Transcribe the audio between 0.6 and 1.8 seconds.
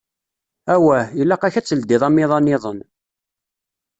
Awah, ilaq-ak ad